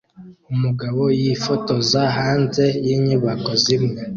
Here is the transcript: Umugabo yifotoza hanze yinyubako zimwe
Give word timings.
Umugabo 0.53 1.01
yifotoza 1.21 1.99
hanze 2.17 2.65
yinyubako 2.85 3.51
zimwe 3.63 3.97